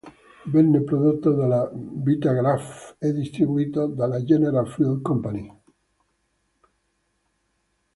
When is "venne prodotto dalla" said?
0.45-1.69